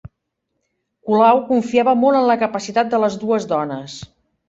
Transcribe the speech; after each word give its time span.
Colau 1.09 1.43
confiava 1.51 1.95
molt 2.07 2.23
en 2.23 2.29
la 2.33 2.39
capacitat 2.47 2.93
de 2.97 3.05
les 3.07 3.23
dues 3.27 3.51
dones 3.57 4.05